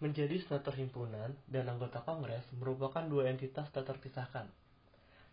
[0.00, 4.48] Menjadi senator himpunan dan anggota kongres merupakan dua entitas tak terpisahkan,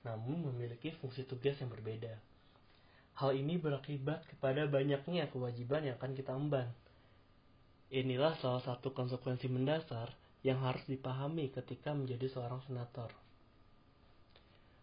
[0.04, 2.20] namun memiliki fungsi tugas yang berbeda.
[3.15, 6.67] Hal ini berakibat kepada banyaknya kewajiban yang akan kita emban.
[7.96, 10.12] Inilah salah satu konsekuensi mendasar
[10.44, 13.08] yang harus dipahami ketika menjadi seorang senator.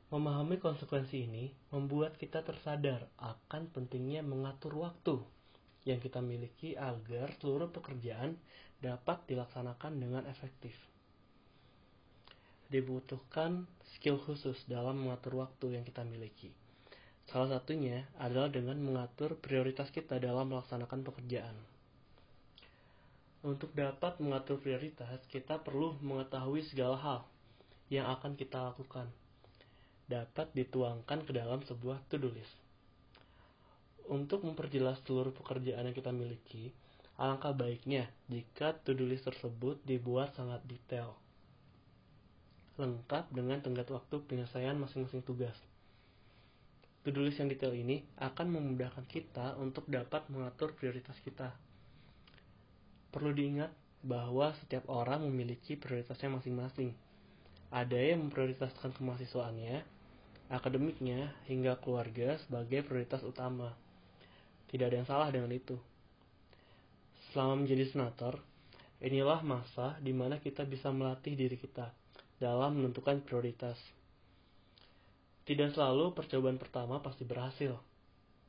[0.09, 5.21] Memahami konsekuensi ini membuat kita tersadar akan pentingnya mengatur waktu
[5.85, 8.37] yang kita miliki agar seluruh pekerjaan
[8.81, 10.73] dapat dilaksanakan dengan efektif.
[12.73, 16.53] Dibutuhkan skill khusus dalam mengatur waktu yang kita miliki.
[17.29, 21.57] Salah satunya adalah dengan mengatur prioritas kita dalam melaksanakan pekerjaan.
[23.45, 27.21] Untuk dapat mengatur prioritas, kita perlu mengetahui segala hal
[27.93, 29.09] yang akan kita lakukan.
[30.09, 32.64] Dapat dituangkan ke dalam sebuah to-do list.
[34.05, 36.73] Untuk memperjelas seluruh pekerjaan yang kita miliki,
[37.15, 41.15] Alangkah baiknya jika to-do list tersebut dibuat sangat detail,
[42.75, 45.55] lengkap dengan tenggat waktu penyelesaian masing-masing tugas.
[47.07, 51.55] To-do list yang detail ini akan memudahkan kita untuk dapat mengatur prioritas kita.
[53.15, 53.71] Perlu diingat
[54.03, 56.99] bahwa setiap orang memiliki prioritasnya masing-masing.
[57.71, 59.87] Ada yang memprioritaskan kemahasiswaannya,
[60.51, 63.84] akademiknya, hingga keluarga sebagai prioritas utama.
[64.75, 65.79] Tidak ada yang salah dengan itu.
[67.31, 68.43] Selama menjadi senator,
[68.99, 71.95] inilah masa di mana kita bisa melatih diri kita
[72.43, 73.79] dalam menentukan prioritas.
[75.47, 77.79] Tidak selalu percobaan pertama pasti berhasil.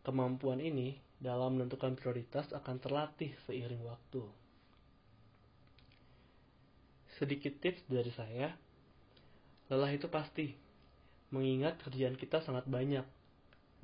[0.02, 4.26] Kemampuan ini dalam menentukan prioritas akan terlatih seiring waktu.
[7.22, 8.50] Sedikit tips dari saya,
[9.70, 10.58] lelah itu pasti,
[11.30, 13.06] mengingat kerjaan kita sangat banyak.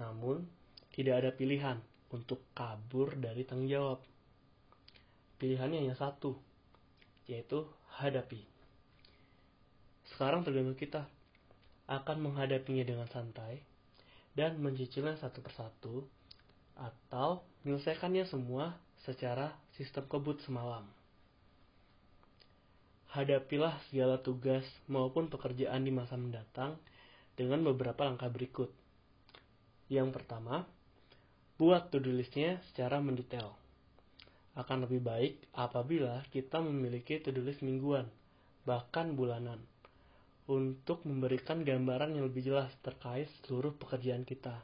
[0.01, 0.41] Namun,
[0.89, 1.77] tidak ada pilihan
[2.11, 3.99] untuk kabur dari tanggung jawab.
[5.39, 6.37] Pilihannya hanya satu,
[7.25, 7.65] yaitu
[7.97, 8.45] hadapi.
[10.13, 11.07] Sekarang tergantung kita
[11.89, 13.63] akan menghadapinya dengan santai
[14.37, 15.95] dan mencicilnya satu persatu
[16.77, 20.85] atau menyelesaikannya semua secara sistem kebut semalam.
[23.11, 26.79] Hadapilah segala tugas maupun pekerjaan di masa mendatang
[27.35, 28.71] dengan beberapa langkah berikut.
[29.91, 30.63] Yang pertama,
[31.61, 33.53] buat to-do listnya secara mendetail
[34.57, 38.09] akan lebih baik apabila kita memiliki to-do list mingguan,
[38.65, 39.61] bahkan bulanan,
[40.49, 44.57] untuk memberikan gambaran yang lebih jelas terkait seluruh pekerjaan kita.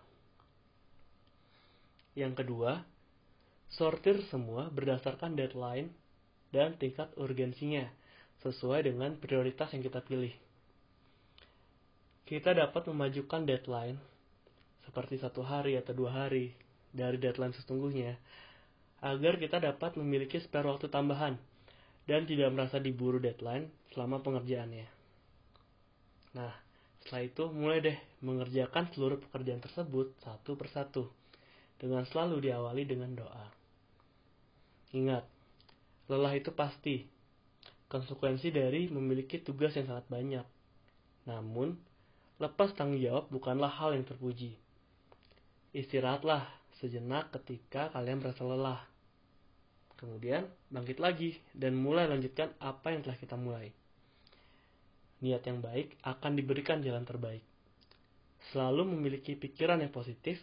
[2.17, 2.81] Yang kedua,
[3.69, 5.93] sortir semua berdasarkan deadline
[6.49, 7.85] dan tingkat urgensinya
[8.41, 10.33] sesuai dengan prioritas yang kita pilih.
[12.25, 14.01] Kita dapat memajukan deadline
[14.89, 16.66] seperti satu hari atau dua hari
[16.97, 18.17] dari deadline sesungguhnya
[19.05, 21.37] agar kita dapat memiliki spare waktu tambahan
[22.09, 24.87] dan tidak merasa diburu deadline selama pengerjaannya.
[26.33, 26.53] Nah,
[27.05, 31.03] setelah itu mulai deh mengerjakan seluruh pekerjaan tersebut satu persatu
[31.77, 33.47] dengan selalu diawali dengan doa.
[34.97, 35.23] Ingat,
[36.09, 37.05] lelah itu pasti
[37.87, 40.45] konsekuensi dari memiliki tugas yang sangat banyak.
[41.29, 41.77] Namun,
[42.41, 44.57] lepas tanggung jawab bukanlah hal yang terpuji.
[45.75, 48.81] Istirahatlah sejenak ketika kalian merasa lelah.
[49.97, 53.73] Kemudian bangkit lagi dan mulai lanjutkan apa yang telah kita mulai.
[55.25, 57.41] Niat yang baik akan diberikan jalan terbaik.
[58.53, 60.37] Selalu memiliki pikiran yang positif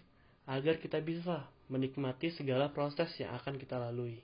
[0.51, 4.19] agar kita bisa menikmati segala proses yang akan kita lalui.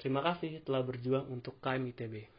[0.00, 2.37] Terima kasih telah berjuang untuk KMITB.